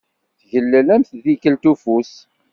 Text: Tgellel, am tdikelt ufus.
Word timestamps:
Tgellel, 0.39 0.87
am 0.95 1.03
tdikelt 1.09 1.63
ufus. 1.71 2.11